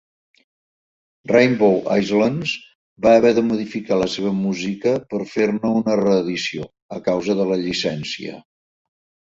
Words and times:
"Rainbow 1.31 1.67
Islands" 2.03 2.53
va 3.07 3.13
haver 3.19 3.33
de 3.41 3.45
modificar 3.51 3.99
la 4.05 4.09
seva 4.15 4.33
música 4.39 4.95
per 5.13 5.21
fer-ne 5.37 5.73
una 5.83 6.01
reedició, 6.03 6.69
a 6.99 7.01
causa 7.13 7.39
de 7.45 7.49
la 7.55 7.63
llicència. 7.69 8.45